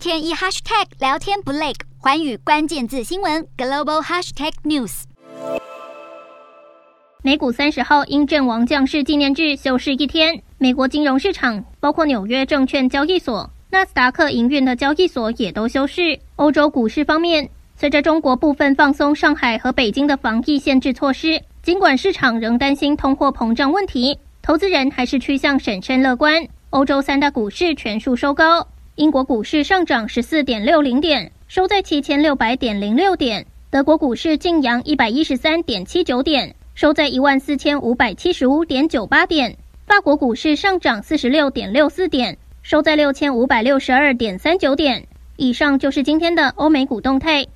[0.00, 5.02] 天一 hashtag 聊天不累，寰宇关键字新闻 global hashtag news。
[7.22, 16.18] 美股三十号因阵亡将士纪念日休市一天，美国金融市场包括纽约证券交易所、纳斯达克营运的交易所也都休市。
[16.36, 26.42] 欧洲股市方面，随着中国部分放松上海和北京的防疫限制措施，尽管市场仍担心通货膨胀问题，投资人还是趋向审慎乐观。
[26.70, 28.66] 欧洲三大股市全数收高。
[28.96, 39.52] 英国股市上涨十四点六零点，收在七千六百点零六点；德国股市净扬一百一十三点七九点，收在一万四千五百七十五点九八点；
[39.86, 45.06] 法国股市上涨四十六点六四点，收在六千五百六十二点三九点。
[45.36, 47.46] 以上就是今天的欧美股动态。